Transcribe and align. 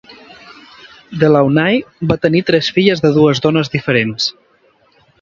De 1.25 1.29
Launay 1.35 1.79
va 2.13 2.19
tenir 2.25 2.43
tres 2.49 2.73
filles 2.79 3.07
de 3.07 3.15
dues 3.21 3.45
dones 3.47 3.75
diferents. 3.79 4.31